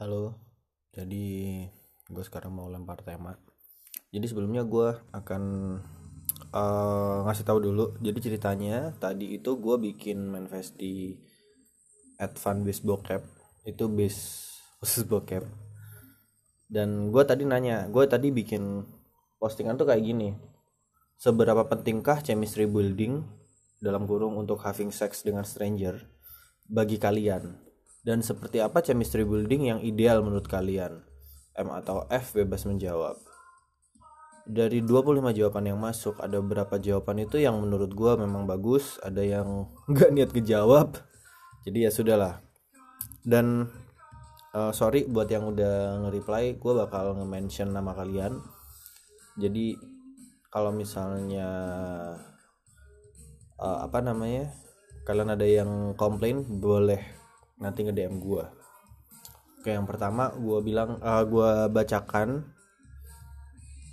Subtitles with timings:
[0.00, 0.32] Halo,
[0.96, 1.68] jadi
[2.08, 3.36] gue sekarang mau lempar tema.
[4.08, 5.42] Jadi sebelumnya gue akan
[6.56, 8.00] eh, ngasih tahu dulu.
[8.00, 11.20] Jadi ceritanya tadi itu gue bikin manifest di
[12.16, 13.20] Advan Base Bokep
[13.68, 14.48] itu base
[14.80, 15.44] khusus bokep.
[16.64, 18.80] Dan gue tadi nanya, gue tadi bikin
[19.36, 20.32] postingan tuh kayak gini.
[21.20, 23.20] Seberapa pentingkah chemistry building
[23.84, 26.08] dalam kurung untuk having sex dengan stranger
[26.64, 27.69] bagi kalian?
[28.00, 31.04] Dan seperti apa chemistry building yang ideal menurut kalian?
[31.52, 33.20] M atau F bebas menjawab.
[34.48, 39.20] Dari 25 jawaban yang masuk, ada beberapa jawaban itu yang menurut gua memang bagus, ada
[39.20, 40.96] yang nggak niat kejawab.
[41.68, 42.40] Jadi ya sudahlah.
[43.20, 43.68] Dan
[44.56, 48.40] eh, sorry buat yang udah nge-reply, gua bakal nge-mention nama kalian.
[49.36, 49.76] Jadi
[50.48, 51.48] kalau misalnya
[53.60, 54.48] eh, apa namanya?
[55.04, 57.19] Kalian ada yang komplain, boleh
[57.60, 58.44] nanti nge DM gue
[59.60, 62.48] oke yang pertama gue bilang uh, gue bacakan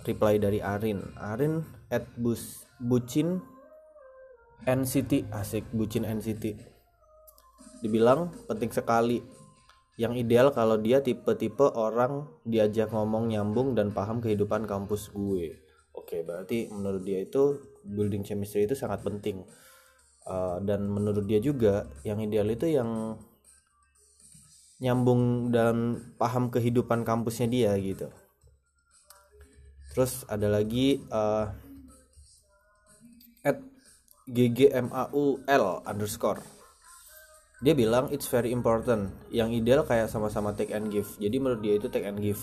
[0.08, 1.04] reply dari Arin.
[1.20, 1.60] Arin
[1.92, 3.44] at bus bucin
[4.64, 6.56] NCT asik bucin NCT
[7.84, 9.20] dibilang penting sekali.
[9.98, 15.58] Yang ideal kalau dia tipe-tipe orang diajak ngomong nyambung dan paham kehidupan kampus gue.
[15.90, 19.42] Oke berarti menurut dia itu building chemistry itu sangat penting.
[20.22, 23.18] Uh, dan menurut dia juga yang ideal itu yang
[24.78, 28.10] nyambung dan paham kehidupan kampusnya dia gitu.
[29.94, 31.50] Terus ada lagi uh,
[33.42, 33.58] at
[34.30, 35.42] ggmaul
[35.82, 36.42] underscore.
[37.58, 39.10] Dia bilang it's very important.
[39.34, 41.10] Yang ideal kayak sama-sama take and give.
[41.18, 42.38] Jadi menurut dia itu take and give.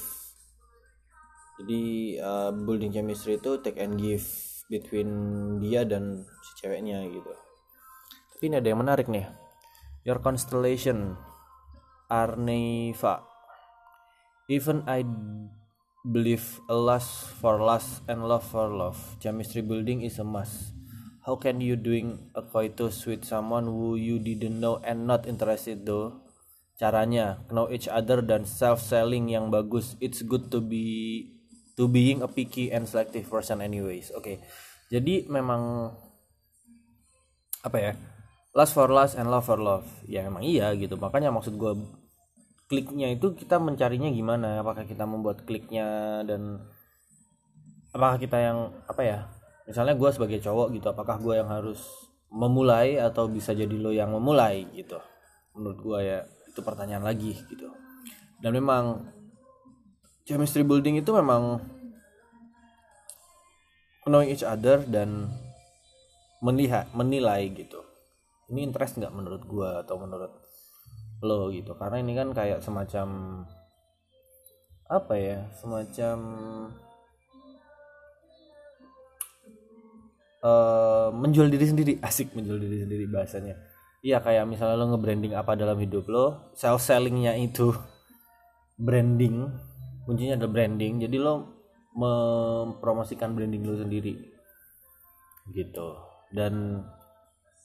[1.55, 1.83] Jadi
[2.19, 4.27] uh, building chemistry itu take and give
[4.67, 5.07] between
[5.63, 7.31] dia dan si ceweknya gitu.
[8.35, 9.23] Tapi ini ada yang menarik nih.
[10.03, 11.15] Your constellation
[12.15, 13.27] Arneva.
[14.47, 15.03] Even I
[16.07, 18.95] believe a lust for lust and love for love.
[19.19, 20.71] Chemistry building is a must.
[21.27, 25.83] How can you doing a coitus with someone who you didn't know and not interested
[25.83, 26.23] though?
[26.79, 29.99] Caranya know each other dan self selling yang bagus.
[29.99, 31.27] It's good to be
[31.75, 34.13] to being a picky and selective person anyways.
[34.15, 34.23] Oke.
[34.23, 34.37] Okay.
[34.93, 35.91] Jadi memang
[37.65, 37.91] apa ya?
[38.55, 41.75] last for last and love for love ya emang iya gitu makanya maksud gue
[42.65, 44.61] kliknya itu kita mencarinya gimana?
[44.61, 46.65] Apakah kita membuat kliknya dan
[47.95, 48.57] apakah kita yang
[48.89, 49.19] apa ya
[49.65, 51.79] misalnya gue sebagai cowok gitu apakah gue yang harus
[52.27, 54.99] memulai atau bisa jadi lo yang memulai gitu?
[55.55, 57.71] Menurut gue ya itu pertanyaan lagi gitu.
[58.39, 59.09] Dan memang
[60.25, 61.61] chemistry building itu memang
[64.05, 65.29] knowing each other dan
[66.41, 67.81] melihat menilai gitu.
[68.53, 70.29] Ini interest nggak menurut gua atau menurut
[71.25, 71.73] lo gitu.
[71.73, 73.07] Karena ini kan kayak semacam
[74.85, 76.17] apa ya semacam
[80.45, 81.93] uh, menjual diri sendiri.
[82.07, 83.57] Asik menjual diri sendiri bahasanya.
[84.05, 87.73] Iya kayak misalnya lo nge-branding apa dalam hidup lo self sellingnya itu
[88.85, 89.49] branding.
[90.05, 91.01] Kuncinya adalah branding.
[91.01, 91.33] Jadi lo
[91.97, 94.13] mempromosikan branding lo sendiri.
[95.49, 95.87] Gitu.
[96.29, 96.85] Dan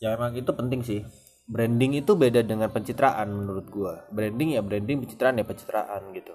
[0.00, 1.04] ya emang itu penting sih
[1.50, 4.06] branding itu beda dengan pencitraan menurut gua.
[4.15, 6.34] Branding ya branding pencitraan ya pencitraan gitu.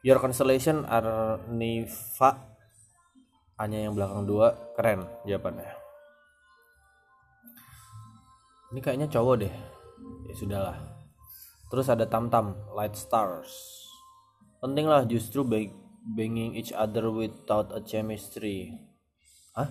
[0.00, 1.44] Your constellation are
[3.60, 5.76] hanya yang belakang dua keren jawabannya.
[8.72, 9.54] Ini kayaknya cowok deh.
[10.24, 10.76] Ya sudahlah.
[11.68, 13.52] Terus ada tam tam light stars.
[14.64, 18.72] Penting lah justru banging each other without a chemistry.
[19.52, 19.68] Hah?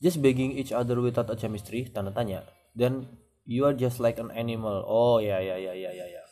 [0.00, 2.48] Just begging each other without a chemistry tanda tanya.
[2.72, 3.06] Then
[3.44, 4.82] you are just like an animal.
[4.88, 6.22] Oh ya ya ya ya ya ya.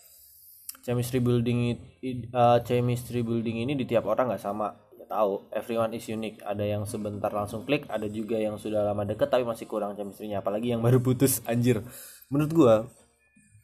[0.82, 4.72] Chemistry building it, uh, chemistry building ini di tiap orang nggak sama.
[4.96, 6.40] Ya tahu everyone is unique.
[6.40, 10.40] Ada yang sebentar langsung klik ada juga yang sudah lama deket tapi masih kurang chemistry-nya.
[10.40, 11.84] Apalagi yang baru putus anjir.
[12.32, 12.74] Menurut gua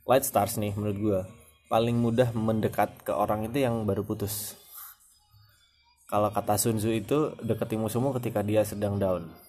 [0.04, 1.20] light stars nih menurut gua.
[1.72, 4.60] Paling mudah mendekat ke orang itu yang baru putus.
[6.04, 9.43] Kalau kata Sun Tzu itu deketi musuhmu ketika dia sedang down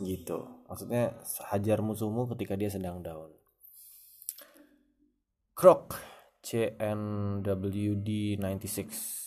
[0.00, 1.16] gitu maksudnya
[1.48, 3.32] hajar musuhmu ketika dia sedang down
[5.56, 5.96] Krok
[6.44, 9.26] CNWD 96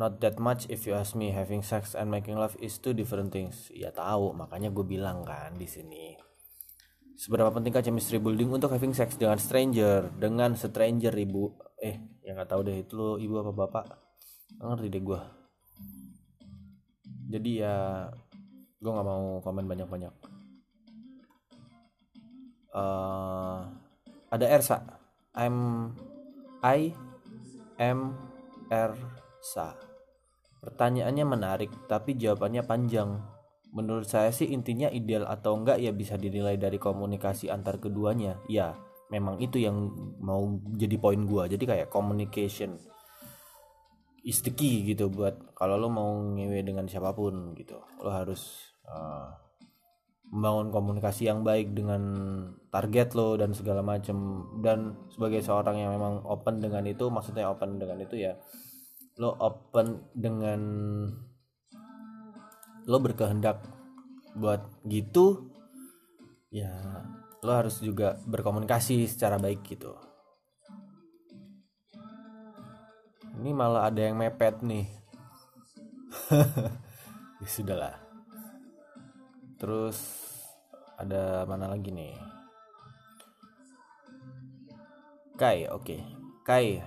[0.00, 3.36] Not that much if you ask me having sex and making love is two different
[3.36, 3.68] things.
[3.68, 6.16] Ya tahu, makanya gue bilang kan di sini.
[7.20, 11.52] Seberapa pentingkah chemistry building untuk having sex dengan stranger, dengan stranger ibu?
[11.76, 13.84] Eh, yang nggak tahu deh itu lo ibu apa bapak?
[14.56, 15.20] Ngerti deh gue.
[17.36, 18.08] Jadi ya
[18.80, 20.12] gue nggak mau komen banyak-banyak
[22.72, 23.68] uh,
[24.32, 24.82] ada Ersa
[25.36, 25.92] I'm
[26.64, 26.90] I
[27.80, 28.12] M
[28.68, 28.92] R
[29.40, 29.72] Sa.
[30.60, 33.16] Pertanyaannya menarik, tapi jawabannya panjang.
[33.72, 38.36] Menurut saya sih intinya ideal atau enggak ya bisa dinilai dari komunikasi antar keduanya.
[38.52, 38.76] Ya,
[39.08, 39.88] memang itu yang
[40.20, 41.48] mau jadi poin gua.
[41.48, 42.76] Jadi kayak communication
[44.30, 47.82] is the key gitu buat kalau lo mau ngewe dengan siapa pun gitu.
[47.98, 49.34] Lo harus uh,
[50.30, 52.02] membangun komunikasi yang baik dengan
[52.70, 57.82] target lo dan segala macam dan sebagai seorang yang memang open dengan itu maksudnya open
[57.82, 58.38] dengan itu ya
[59.18, 60.60] lo open dengan
[62.86, 63.66] lo berkehendak
[64.38, 65.50] buat gitu
[66.54, 66.70] ya
[67.42, 69.98] lo harus juga berkomunikasi secara baik gitu
[73.40, 74.86] ini malah ada yang mepet nih.
[77.40, 77.96] Ya sudahlah.
[79.56, 79.96] Terus
[81.00, 82.12] ada mana lagi nih?
[85.40, 85.88] Kai oke.
[85.88, 86.00] Okay.
[86.44, 86.84] Kai.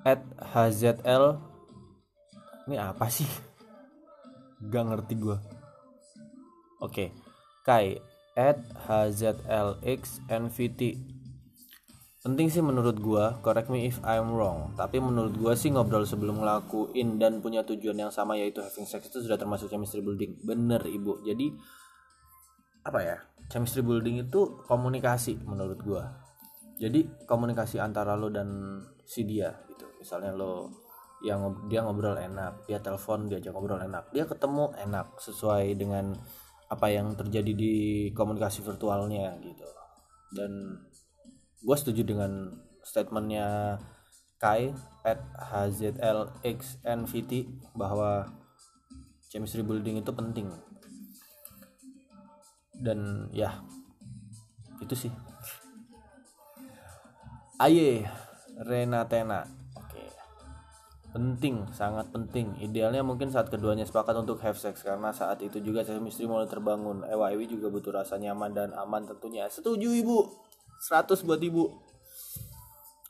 [0.00, 1.36] At HZL
[2.72, 3.28] ini apa sih?
[4.72, 5.36] Gak ngerti gue
[6.80, 6.92] oke.
[6.92, 7.08] Okay.
[7.66, 7.98] Kai
[8.36, 10.80] at HZLX NVT
[12.26, 16.42] penting sih menurut gua correct me if I'm wrong tapi menurut gua sih ngobrol sebelum
[16.42, 20.34] ngelakuin dan punya tujuan yang sama yaitu having sex itu sudah termasuk chemistry building.
[20.42, 21.22] Bener ibu.
[21.22, 21.54] Jadi
[22.82, 23.16] apa ya?
[23.46, 26.18] Chemistry building itu komunikasi menurut gua.
[26.82, 29.86] Jadi komunikasi antara lo dan si dia gitu.
[30.02, 30.74] Misalnya lo
[31.22, 36.12] yang dia ngobrol enak dia telepon dia ajak ngobrol enak dia ketemu enak sesuai dengan
[36.68, 37.74] apa yang terjadi di
[38.10, 39.62] komunikasi virtualnya gitu.
[40.34, 40.74] Dan
[41.62, 42.52] gue setuju dengan
[42.84, 43.78] statementnya
[44.36, 47.32] Kai at HZLXNVT
[47.72, 48.28] bahwa
[49.32, 50.52] chemistry building itu penting.
[52.76, 53.64] Dan ya
[54.84, 55.12] itu sih.
[57.56, 58.04] Aye
[58.60, 59.48] Renatena.
[59.80, 60.12] Oke.
[61.16, 62.60] Penting sangat penting.
[62.60, 67.08] Idealnya mungkin saat keduanya sepakat untuk have sex karena saat itu juga chemistry mulai terbangun.
[67.08, 69.48] Ewa Ewi juga butuh rasa nyaman dan aman tentunya.
[69.48, 70.45] Setuju ibu
[70.80, 71.72] 100 buat ibu.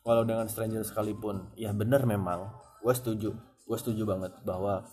[0.07, 1.51] Walau dengan stranger sekalipun.
[1.59, 2.55] Ya bener memang.
[2.79, 3.35] Gue setuju.
[3.67, 4.87] Gue setuju banget bahwa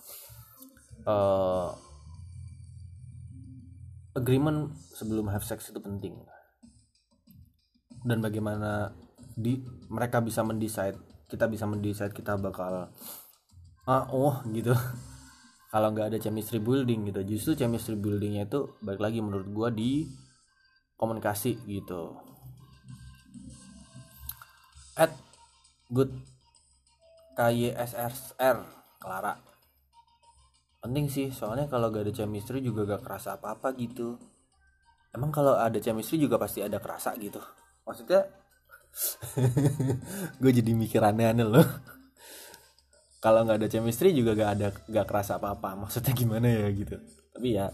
[1.06, 1.70] uh,
[4.18, 6.18] agreement sebelum have sex itu penting.
[8.02, 8.90] Dan bagaimana
[9.34, 10.94] di mereka bisa mendesain
[11.26, 12.90] kita bisa mendesain kita bakal
[13.86, 14.74] ah oh gitu.
[15.74, 17.22] Kalau nggak ada chemistry building gitu.
[17.34, 19.90] Justru chemistry buildingnya itu baik lagi menurut gue di
[20.98, 22.33] komunikasi gitu
[24.98, 25.12] at
[25.90, 26.10] good.
[27.34, 28.62] KYSSR
[29.02, 29.34] Clara.
[30.78, 34.14] Penting sih soalnya kalau gak ada chemistry juga gak kerasa apa-apa gitu.
[35.10, 37.42] Emang kalau ada chemistry juga pasti ada kerasa gitu.
[37.82, 38.22] Maksudnya
[40.42, 41.66] gue jadi mikir aneh-aneh loh.
[43.18, 45.74] Kalau nggak ada chemistry juga gak ada gak kerasa apa-apa.
[45.74, 46.96] Maksudnya gimana ya gitu.
[47.34, 47.66] Tapi ya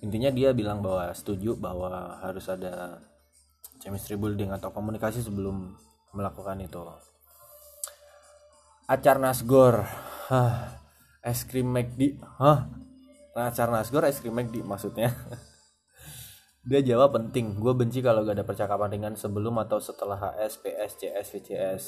[0.00, 3.02] intinya dia bilang bahwa setuju bahwa harus ada
[3.82, 5.74] chemistry building atau komunikasi sebelum
[6.14, 6.80] melakukan itu.
[8.90, 9.86] Acar nasgor.
[10.30, 10.78] Hah
[11.20, 12.70] es krim McD hah?
[13.36, 15.14] Acar nasgor es krim McD maksudnya.
[16.68, 17.56] Dia jawab penting.
[17.56, 21.84] Gue benci kalau gak ada percakapan dengan sebelum atau setelah HS PS CS VCS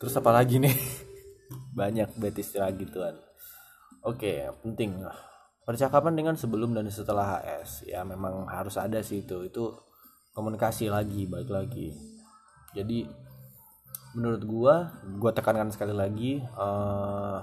[0.00, 0.74] terus apa lagi nih?
[1.78, 3.14] Banyak bet istilah gituan
[4.02, 4.32] oke
[4.66, 5.02] penting.
[5.62, 9.46] Percakapan dengan sebelum dan setelah HS ya memang harus ada sih itu.
[9.46, 9.78] Itu
[10.34, 11.94] komunikasi lagi baik lagi
[12.72, 13.04] jadi
[14.12, 14.74] menurut gua
[15.16, 17.40] gua tekankan sekali lagi uh,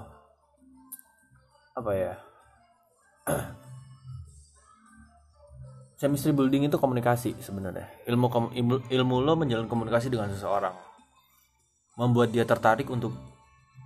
[1.74, 2.14] apa ya?
[6.00, 7.86] Chemistry building itu komunikasi sebenarnya.
[8.08, 8.26] Ilmu,
[8.88, 10.72] ilmu lo menjalin komunikasi dengan seseorang.
[12.00, 13.12] Membuat dia tertarik untuk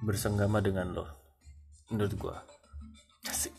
[0.04, 1.04] bersenggama dengan lo
[1.90, 2.36] menurut gua.
[3.24, 3.52] Asik.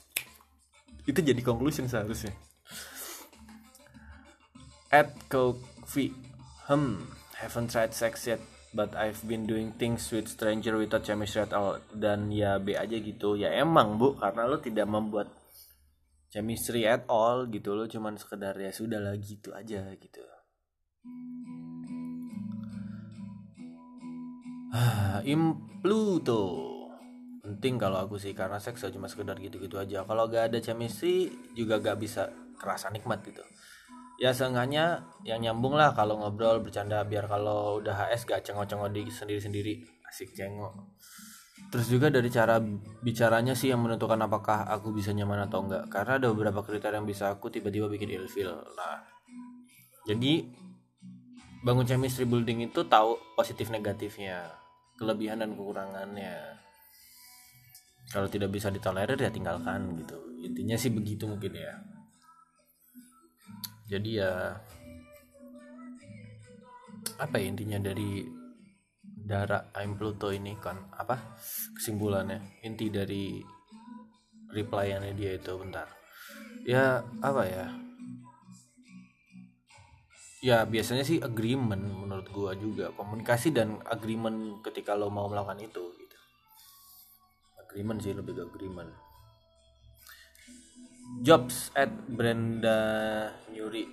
[1.05, 2.33] itu jadi conclusion seharusnya.
[4.89, 6.13] At coffee
[6.65, 8.41] hmm haven't tried sex yet
[8.75, 11.79] but I've been doing things with stranger without chemistry at all.
[11.95, 13.39] Dan ya B aja gitu.
[13.39, 14.19] Ya emang bu.
[14.19, 15.31] Karena lo tidak membuat
[16.27, 17.71] chemistry at all gitu.
[17.71, 20.19] Lo cuman sekedar ya sudah lah gitu aja gitu.
[25.23, 26.75] Impluto
[27.45, 30.03] penting kalau aku sih karena seks cuma sekedar gitu-gitu aja.
[30.03, 32.27] Kalau gak ada chemistry juga gak bisa
[32.59, 33.45] kerasa nikmat gitu
[34.21, 39.07] ya seenggaknya yang nyambung lah kalau ngobrol bercanda biar kalau udah HS gak cengok-cengok di
[39.11, 39.73] sendiri-sendiri.
[40.07, 40.73] Asik cengok.
[41.71, 42.61] Terus juga dari cara
[43.03, 47.07] bicaranya sih yang menentukan apakah aku bisa nyaman atau enggak karena ada beberapa kriteria yang
[47.07, 49.01] bisa aku tiba-tiba bikin ilfil nah
[50.05, 50.45] jadi
[51.65, 54.53] bangun chemistry building itu tahu positif negatifnya
[55.01, 56.61] kelebihan dan kekurangannya.
[58.13, 60.15] Kalau tidak bisa ditolerir ya tinggalkan gitu.
[60.45, 61.73] Intinya sih begitu mungkin ya
[63.85, 64.31] jadi ya
[67.21, 68.25] apa ya intinya dari
[69.05, 71.37] Dara I'm Pluto ini kan apa
[71.77, 73.41] kesimpulannya inti dari
[74.53, 75.89] replyannya dia itu bentar.
[76.65, 77.65] Ya apa ya?
[80.45, 85.81] Ya biasanya sih agreement menurut gua juga komunikasi dan agreement ketika lo mau melakukan itu
[85.81, 86.17] gitu.
[87.65, 89.04] Agreement sih lebih ke agreement
[91.25, 92.77] jobs at Brenda
[93.49, 93.89] Nuri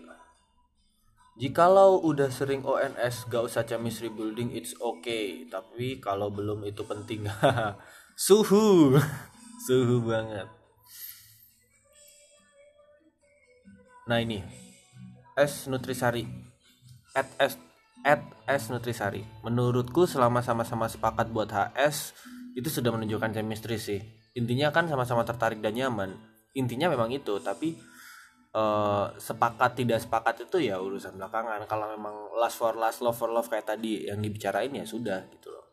[1.40, 5.48] Jikalau udah sering ONS gak usah chemistry building it's okay.
[5.48, 7.24] Tapi kalau belum itu penting.
[8.28, 9.00] Suhu.
[9.66, 10.44] Suhu banget.
[14.12, 14.44] Nah ini.
[15.32, 16.28] S Nutrisari.
[17.16, 17.56] At S
[18.04, 19.24] at S Nutrisari.
[19.40, 22.12] Menurutku selama sama-sama sepakat buat HS
[22.60, 24.04] itu sudah menunjukkan chemistry sih.
[24.36, 27.76] Intinya kan sama-sama tertarik dan nyaman intinya memang itu tapi
[28.52, 31.64] uh, sepakat tidak sepakat itu ya urusan belakangan.
[31.68, 35.52] Kalau memang last for last love for love kayak tadi yang dibicarain ya sudah gitu
[35.52, 35.66] loh.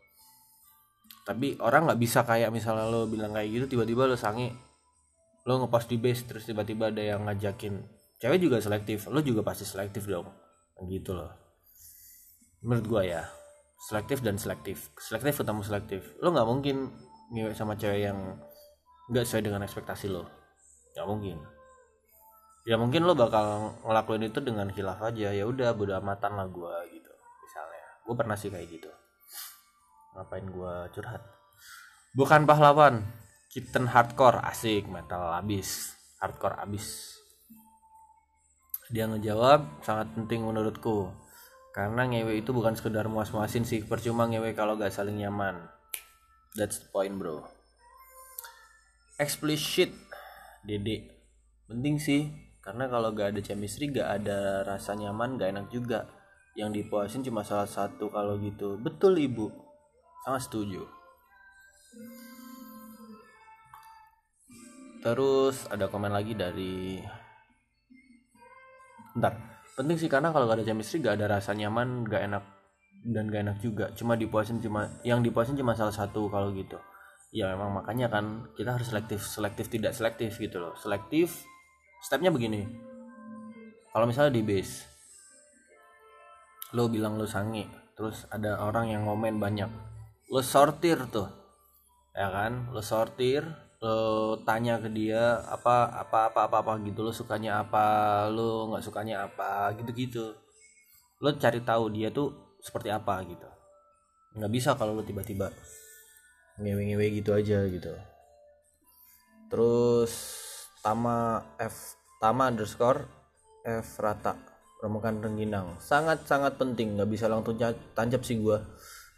[1.28, 4.56] Tapi orang nggak bisa kayak misalnya lo bilang kayak gitu tiba-tiba lo sange
[5.48, 7.80] lo ngepost di base terus tiba-tiba ada yang ngajakin.
[8.20, 10.28] Cewek juga selektif lo juga pasti selektif dong
[10.88, 11.32] gitu loh.
[12.64, 13.24] Menurut gua ya
[13.80, 14.92] selektif dan selektif.
[15.00, 16.02] Selektif ketemu selektif.
[16.24, 16.92] Lo nggak mungkin
[17.32, 18.20] ngewek sama cewek yang
[19.12, 20.39] nggak sesuai dengan ekspektasi lo
[20.96, 21.38] nggak mungkin.
[22.68, 25.34] Ya mungkin lo bakal ngelakuin itu dengan hilaf aja.
[25.34, 27.86] Ya udah bodo amatan lah gua gitu misalnya.
[28.06, 28.92] Gue pernah sih kayak gitu.
[30.14, 31.24] Ngapain gua curhat?
[32.14, 33.06] Bukan pahlawan.
[33.50, 35.98] Kitten hardcore asik metal abis.
[36.22, 37.18] Hardcore abis.
[38.90, 41.10] Dia ngejawab sangat penting menurutku.
[41.70, 45.70] Karena ngewe itu bukan sekedar muas-muasin sih, percuma ngewe kalau gak saling nyaman.
[46.58, 47.46] That's the point bro.
[49.22, 49.94] Explicit,
[50.66, 51.10] dede.
[51.70, 56.10] Penting sih, karena kalau gak ada chemistry gak ada rasa nyaman gak enak juga.
[56.58, 58.76] Yang dipuasin cuma salah satu kalau gitu.
[58.82, 59.48] Betul ibu,
[60.26, 60.84] sangat setuju.
[65.00, 67.00] Terus ada komen lagi dari
[69.16, 69.34] ntar
[69.76, 72.44] penting sih karena kalau gak ada chemistry gak ada rasa nyaman gak enak
[73.08, 76.76] dan gak enak juga cuma dipuasin cuma yang dipuasin cuma salah satu kalau gitu
[77.30, 80.74] ya memang makanya kan kita harus selektif selektif tidak selektif gitu loh.
[80.78, 81.46] Selektif
[82.02, 82.66] stepnya begini.
[83.90, 84.86] Kalau misalnya di base
[86.78, 87.66] lo bilang lo sangi
[87.98, 89.70] terus ada orang yang ngomen banyak
[90.30, 91.30] lo sortir tuh
[92.14, 92.74] ya kan?
[92.74, 93.46] Lo sortir
[93.80, 96.74] lo tanya ke dia apa apa apa apa apa?
[96.82, 97.06] gitu.
[97.06, 100.26] Lo sukanya apa lo nggak sukanya apa gitu gitu
[101.20, 103.48] lo cari tahu dia tuh seperti apa gitu.
[104.40, 105.52] Nggak bisa kalau lo tiba-tiba
[106.60, 107.96] ngewe-ngewe gitu aja gitu.
[109.50, 110.14] Terus
[110.84, 113.08] tama f tama underscore
[113.66, 114.36] f rata
[114.84, 115.80] remukan rengginang.
[115.82, 117.58] Sangat sangat penting nggak bisa langsung
[117.96, 118.62] tancap sih gua.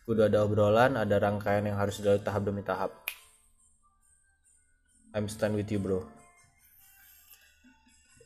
[0.10, 2.94] Udah ada obrolan ada rangkaian yang harus dari tahap demi tahap.
[5.12, 6.08] I'm stand with you bro.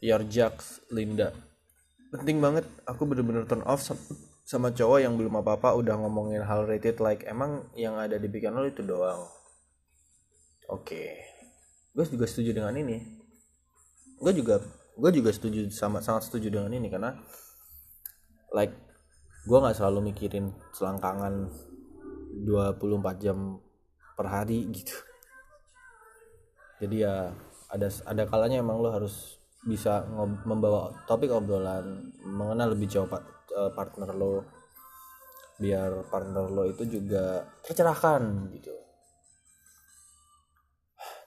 [0.05, 1.33] Your Jacks Linda.
[2.13, 3.81] Penting banget aku bener-bener turn off
[4.45, 8.61] sama cowok yang belum apa-apa udah ngomongin hal rated like emang yang ada di pikiran
[8.61, 9.25] lo itu doang.
[10.69, 10.85] Oke.
[10.85, 11.09] Okay.
[11.97, 13.01] gue juga setuju dengan ini.
[14.21, 14.61] Gue juga
[14.95, 17.17] gue juga setuju sama sangat setuju dengan ini karena
[18.53, 18.77] like
[19.49, 21.49] gue nggak selalu mikirin selangkangan
[22.45, 23.57] 24 jam
[24.13, 24.93] per hari gitu.
[26.85, 27.33] Jadi ya
[27.73, 30.05] ada ada kalanya emang lo harus bisa
[30.45, 33.09] membawa topik obrolan mengenal lebih jauh
[33.55, 34.33] e, partner lo
[35.55, 38.75] biar partner lo itu juga tercerahkan gitu.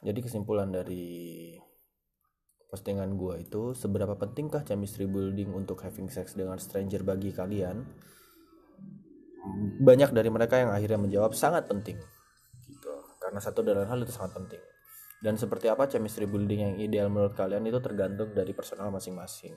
[0.04, 1.56] Jadi kesimpulan dari
[2.68, 7.82] postingan gue itu seberapa pentingkah chemistry building untuk having sex dengan stranger bagi kalian?
[9.80, 11.96] Banyak dari mereka yang akhirnya menjawab sangat penting
[12.68, 12.94] gitu.
[13.18, 14.62] Karena satu dan hal itu sangat penting.
[15.18, 19.56] Dan seperti apa chemistry building yang ideal menurut kalian itu tergantung dari personal masing-masing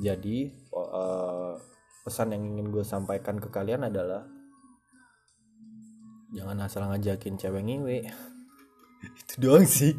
[0.00, 1.60] jadi uh,
[2.08, 4.24] pesan yang ingin gue sampaikan ke kalian adalah
[6.32, 7.98] jangan asal ngajakin cewek ngewe
[9.20, 9.92] itu doang sih.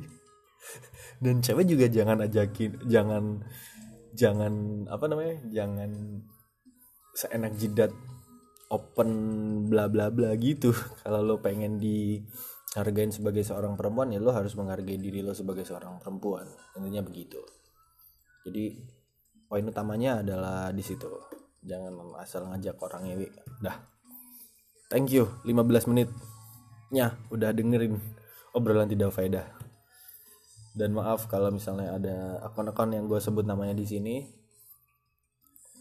[1.22, 3.46] Dan cewek juga jangan ajakin jangan
[4.18, 5.92] jangan apa namanya jangan
[7.14, 7.94] seenak jidat
[8.74, 9.10] open
[9.70, 10.74] bla bla bla gitu.
[11.06, 12.18] Kalau lo pengen di
[12.74, 16.50] hargain sebagai seorang perempuan ya lo harus menghargai diri lo sebagai seorang perempuan.
[16.80, 17.38] Intinya begitu.
[18.42, 18.82] Jadi
[19.52, 21.12] poin utamanya adalah di situ.
[21.60, 23.28] Jangan asal ngajak orang ngewe.
[23.60, 23.84] Dah.
[24.88, 28.00] Thank you 15 menitnya udah dengerin
[28.56, 29.44] obrolan tidak faedah.
[30.72, 34.24] Dan maaf kalau misalnya ada akun-akun yang gue sebut namanya di sini.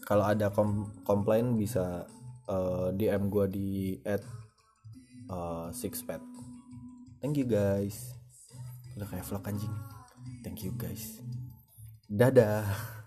[0.03, 2.03] Kalau ada kom komplain bisa
[2.51, 3.69] uh, eh, DM gue di
[4.03, 4.19] at
[5.31, 6.19] uh, sixpad.
[7.23, 8.11] Thank you guys.
[8.99, 9.75] Udah kayak vlog anjing.
[10.43, 11.23] Thank you guys.
[12.11, 12.99] Dadah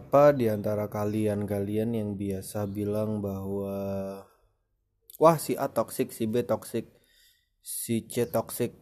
[0.00, 3.76] Siapa di antara kalian-kalian yang biasa bilang bahwa
[5.20, 6.88] wah si A toxic, si B toxic,
[7.60, 8.72] si C toxic.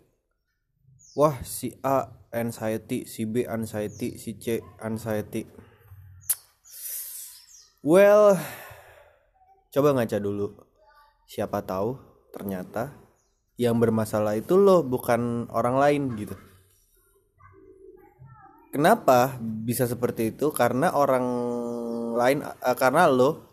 [1.19, 5.43] Wah, si A anxiety, si B anxiety, si C anxiety.
[7.83, 8.39] Well,
[9.75, 10.55] coba ngaca dulu.
[11.27, 11.99] Siapa tahu
[12.31, 12.95] ternyata
[13.59, 16.39] yang bermasalah itu lo bukan orang lain gitu.
[18.69, 20.53] Kenapa bisa seperti itu?
[20.53, 21.25] Karena orang
[22.21, 23.49] lain uh, karena lo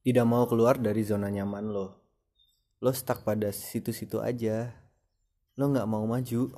[0.00, 2.00] tidak mau keluar dari zona nyaman lo.
[2.80, 4.72] Lo stuck pada situ-situ aja.
[5.60, 6.48] Lo nggak mau maju.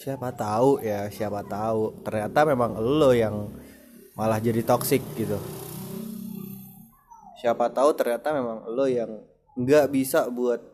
[0.00, 3.52] Siapa tahu ya, siapa tahu ternyata memang lo yang
[4.16, 5.36] malah jadi toxic gitu.
[7.44, 9.20] Siapa tahu ternyata memang lo yang
[9.52, 10.64] nggak bisa buat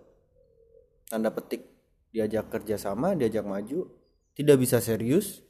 [1.11, 1.67] tanda petik
[2.15, 4.00] diajak kerjasama, diajak maju,
[4.35, 5.43] tidak bisa serius.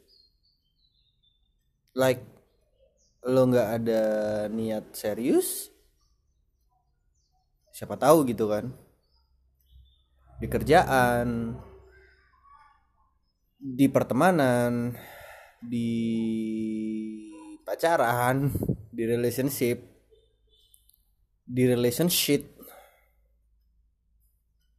[1.96, 2.22] Like
[3.26, 4.02] lo nggak ada
[4.48, 5.68] niat serius
[7.74, 8.72] siapa tahu gitu kan.
[10.40, 11.56] Di kerjaan
[13.60, 14.96] di pertemanan
[15.60, 15.92] di
[17.60, 18.48] pacaran
[18.88, 19.78] di relationship
[21.44, 22.56] di relationship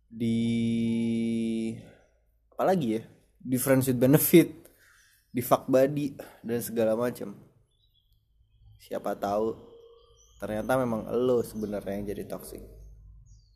[0.10, 0.40] di
[2.52, 3.04] apa lagi ya
[3.42, 4.54] difference with benefit
[5.32, 6.14] di fuck body
[6.46, 7.34] dan segala macam.
[8.82, 9.56] Siapa tahu
[10.42, 12.62] ternyata memang lo sebenarnya yang jadi toxic.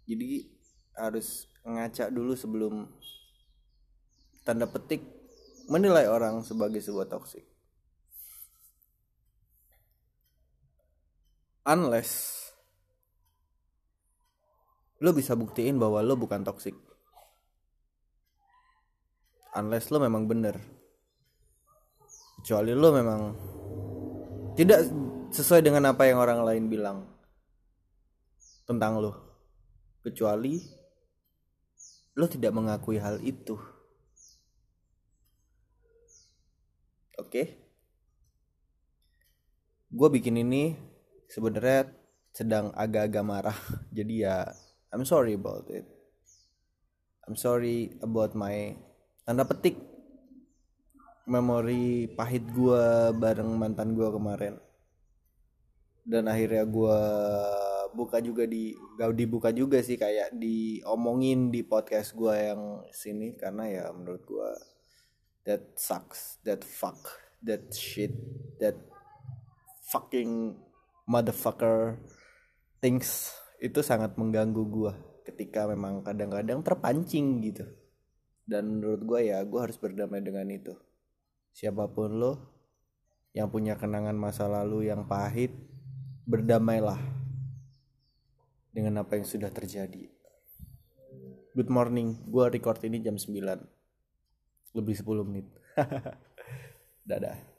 [0.05, 0.47] Jadi
[0.95, 2.87] harus ngaca dulu sebelum
[4.45, 5.01] tanda petik
[5.65, 7.43] menilai orang sebagai sebuah toxic.
[11.65, 12.45] Unless
[15.01, 16.77] lo bisa buktiin bahwa lo bukan toxic
[19.55, 20.59] unless lo memang bener.
[22.43, 23.21] Kecuali lo memang
[24.53, 24.85] tidak
[25.33, 27.07] sesuai dengan apa yang orang lain bilang
[28.67, 29.11] tentang lo.
[30.05, 30.61] Kecuali
[32.15, 33.57] lo tidak mengakui hal itu.
[37.15, 37.31] Oke?
[37.31, 37.47] Okay?
[39.95, 40.75] gue bikin ini
[41.31, 41.87] sebenarnya
[42.35, 43.57] sedang agak-agak marah.
[43.97, 44.43] Jadi ya
[44.91, 45.87] I'm sorry about it.
[47.23, 48.75] I'm sorry about my
[49.25, 49.75] tanda petik.
[51.25, 54.61] Memori pahit gue bareng mantan gue kemarin.
[56.05, 56.99] Dan akhirnya gue
[57.97, 63.33] buka juga di gak dibuka juga sih kayak diomongin di podcast gue yang sini.
[63.33, 64.49] Karena ya menurut gue
[65.49, 67.01] that sucks that fuck
[67.41, 68.13] that shit
[68.61, 68.77] that
[69.89, 70.53] fucking
[71.09, 71.97] motherfucker
[72.77, 73.33] things.
[73.57, 74.93] Itu sangat mengganggu gue
[75.25, 77.65] ketika memang kadang-kadang terpancing gitu
[78.45, 80.73] dan menurut gue ya gue harus berdamai dengan itu.
[81.51, 82.33] Siapa pun lo
[83.33, 85.51] yang punya kenangan masa lalu yang pahit
[86.25, 87.01] berdamailah
[88.71, 90.07] dengan apa yang sudah terjadi.
[91.55, 92.21] Good morning.
[92.27, 95.47] Gue record ini jam 9 lebih 10 menit.
[97.09, 97.55] Dadah.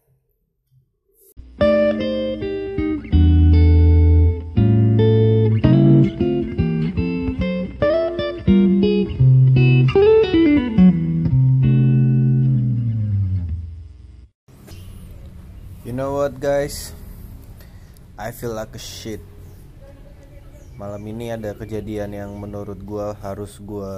[1.96, 2.45] know
[16.66, 16.90] guys.
[18.18, 19.22] I feel like a shit.
[20.74, 23.94] Malam ini ada kejadian yang menurut gue harus gue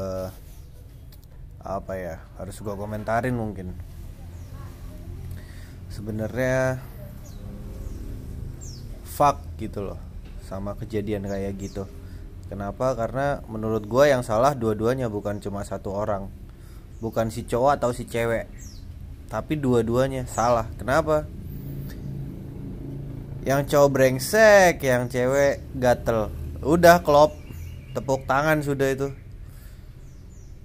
[1.64, 3.72] apa ya harus gue komentarin mungkin.
[5.88, 6.76] Sebenarnya
[9.16, 10.00] fuck gitu loh
[10.44, 11.88] sama kejadian kayak gitu.
[12.52, 12.92] Kenapa?
[12.92, 16.28] Karena menurut gue yang salah dua-duanya bukan cuma satu orang.
[17.00, 18.44] Bukan si cowok atau si cewek
[19.32, 20.68] tapi dua-duanya salah.
[20.76, 21.24] Kenapa
[23.48, 26.28] yang cowok brengsek yang cewek gatel.
[26.60, 27.32] Udah klop.
[27.96, 29.08] Tepuk tangan sudah itu.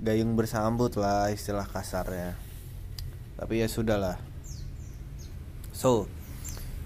[0.03, 2.35] Gayung bersambut lah istilah kasarnya.
[3.39, 4.19] Tapi ya sudahlah.
[5.71, 6.11] So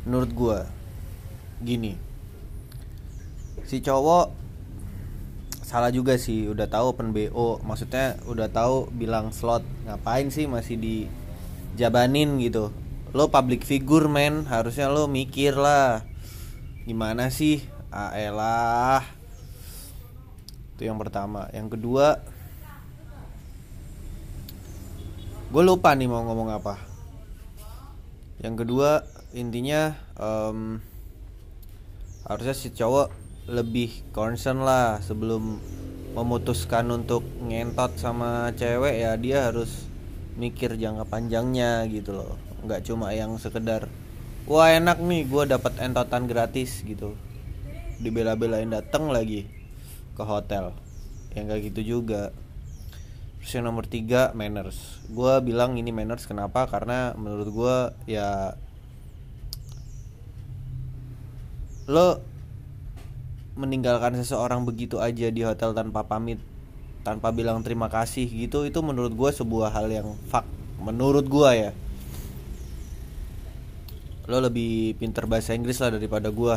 [0.05, 0.59] menurut gue
[1.65, 1.97] gini.
[3.65, 4.29] Si cowok
[5.65, 6.45] salah juga sih.
[6.45, 9.65] Udah tahu open bo maksudnya udah tahu bilang slot.
[9.89, 11.09] Ngapain sih masih di
[11.73, 12.69] jabanin gitu
[13.17, 14.45] lo public figure men.
[14.45, 16.05] Harusnya lo mikir lah.
[16.85, 17.65] Gimana sih?
[17.89, 19.01] Aelah
[20.77, 21.49] itu yang pertama.
[21.49, 22.21] Yang kedua
[25.49, 26.77] gue lupa nih mau ngomong apa.
[28.37, 29.01] Yang kedua
[29.33, 30.77] intinya um,
[32.29, 33.09] harusnya si cowok
[33.49, 35.57] lebih concern lah sebelum
[36.13, 39.01] memutuskan untuk ngentot sama cewek.
[39.01, 39.89] Ya dia harus
[40.37, 43.85] mikir jangka panjangnya gitu loh nggak cuma yang sekedar
[44.47, 47.13] wah enak nih gue dapat entotan gratis gitu.
[47.99, 49.45] Dibela-belain dateng lagi
[50.15, 50.71] ke hotel.
[51.35, 52.31] Yang kayak gitu juga.
[53.43, 55.03] Terus yang nomor tiga manners.
[55.11, 56.65] Gue bilang ini manners kenapa?
[56.65, 57.75] Karena menurut gue
[58.07, 58.55] ya
[61.87, 62.19] lo
[63.55, 66.37] meninggalkan seseorang begitu aja di hotel tanpa pamit
[67.01, 70.43] tanpa bilang terima kasih gitu itu menurut gue sebuah hal yang fuck
[70.83, 71.71] menurut gue ya
[74.27, 76.55] lo lebih pinter bahasa Inggris lah daripada gue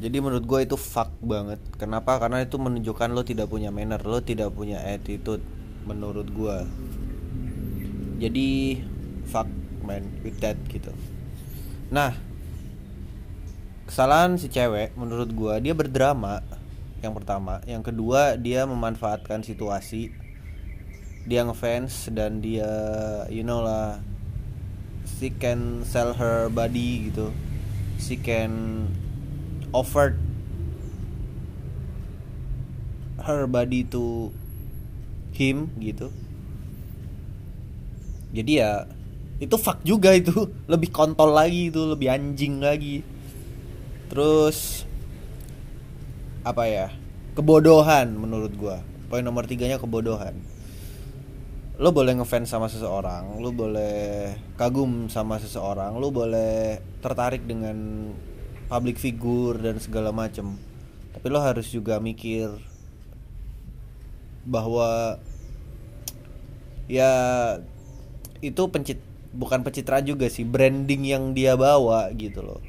[0.00, 1.60] jadi menurut gue itu fuck banget.
[1.76, 2.16] Kenapa?
[2.16, 5.44] Karena itu menunjukkan lo tidak punya manner lo tidak punya attitude
[5.84, 6.56] menurut gue
[8.16, 8.80] jadi
[9.28, 9.48] fuck
[9.84, 10.88] man with that gitu.
[11.92, 12.16] Nah
[13.84, 16.40] kesalahan si cewek menurut gue dia berdrama
[17.04, 17.60] yang pertama.
[17.68, 20.16] Yang kedua dia memanfaatkan situasi.
[21.28, 22.68] Dia ngefans dan dia
[23.28, 24.00] you know lah
[25.20, 27.28] she can sell her body gitu.
[28.00, 28.88] She can
[29.68, 30.16] offer
[33.20, 34.32] her body to
[35.36, 36.08] him gitu.
[38.32, 38.88] Jadi ya
[39.36, 40.48] itu fuck juga itu.
[40.72, 43.04] Lebih kontol lagi itu lebih anjing lagi.
[44.08, 44.88] Terus
[46.40, 46.88] apa ya?
[47.36, 48.80] Kebodohan menurut gua.
[49.12, 50.32] Poin nomor tiganya kebodohan
[51.80, 58.12] lo boleh ngefans sama seseorang, lo boleh kagum sama seseorang, lo boleh tertarik dengan
[58.68, 60.60] public figure dan segala macem.
[61.16, 62.52] Tapi lo harus juga mikir
[64.44, 65.16] bahwa
[66.84, 67.12] ya
[68.44, 69.00] itu pencit
[69.32, 72.60] bukan pencitraan juga sih branding yang dia bawa gitu loh.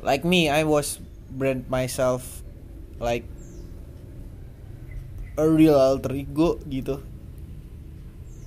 [0.00, 0.96] Like me, I was
[1.28, 2.40] brand myself
[2.96, 3.28] like
[5.36, 7.04] a real alter ego gitu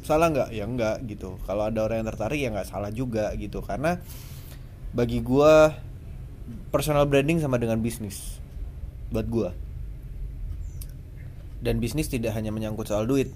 [0.09, 0.49] salah nggak?
[0.49, 1.37] Ya nggak gitu.
[1.45, 3.61] Kalau ada orang yang tertarik ya nggak salah juga gitu.
[3.61, 4.01] Karena
[4.97, 5.53] bagi gue
[6.73, 8.41] personal branding sama dengan bisnis.
[9.13, 9.49] Buat gue
[11.59, 13.31] dan bisnis tidak hanya menyangkut soal duit.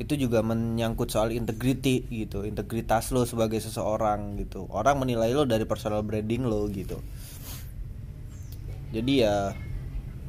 [0.00, 2.44] Itu juga menyangkut soal integrity gitu.
[2.44, 4.64] Integritas lo sebagai seseorang gitu.
[4.72, 7.00] Orang menilai lo dari personal branding lo gitu.
[8.96, 9.52] Jadi ya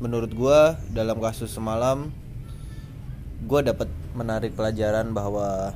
[0.02, 0.60] menurut gue
[0.92, 2.10] dalam kasus semalam
[3.42, 5.76] gue dapat menarik pelajaran bahwa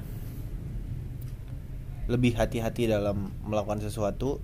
[2.06, 4.38] lebih hati-hati dalam melakukan sesuatu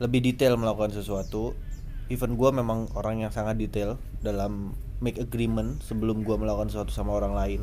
[0.00, 1.52] lebih detail melakukan sesuatu.
[2.10, 7.14] Even gue memang orang yang sangat detail dalam make agreement sebelum gue melakukan sesuatu sama
[7.14, 7.60] orang lain.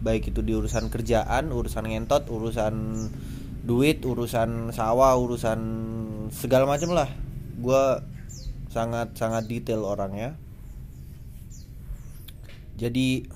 [0.00, 2.74] Baik itu di urusan kerjaan urusan ngentot urusan
[3.62, 5.60] duit urusan sawah urusan
[6.32, 7.10] segala macam lah.
[7.60, 8.00] Gue
[8.72, 10.38] sangat sangat detail orangnya.
[12.80, 13.28] Jadi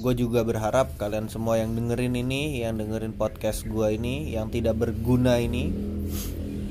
[0.00, 4.80] gue juga berharap kalian semua yang dengerin ini yang dengerin podcast gue ini yang tidak
[4.80, 5.68] berguna ini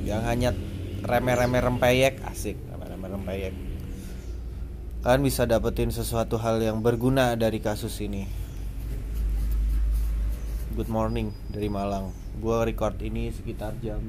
[0.01, 0.49] yang hanya
[1.05, 3.53] remeh-remeh rempeyek asik remeh-remeh rempeyek.
[5.05, 8.25] Kalian bisa dapetin sesuatu hal yang berguna dari kasus ini.
[10.73, 12.09] Good morning dari Malang.
[12.41, 14.01] Gue record ini sekitar jam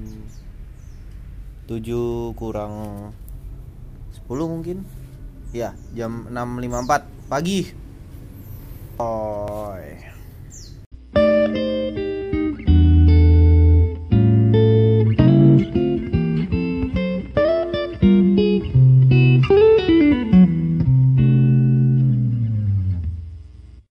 [1.68, 1.76] 7
[2.40, 2.72] kurang
[4.16, 4.82] 10 mungkin.
[5.52, 7.79] Ya jam 6.54 pagi
[9.00, 10.09] Bye.